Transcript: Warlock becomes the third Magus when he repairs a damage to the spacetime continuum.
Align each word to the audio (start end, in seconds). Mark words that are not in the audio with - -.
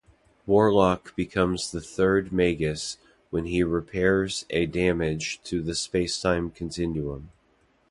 Warlock 0.47 1.15
becomes 1.15 1.71
the 1.71 1.79
third 1.79 2.31
Magus 2.31 2.97
when 3.29 3.45
he 3.45 3.61
repairs 3.61 4.47
a 4.49 4.65
damage 4.65 5.39
to 5.43 5.61
the 5.61 5.73
spacetime 5.73 6.49
continuum. 6.55 7.29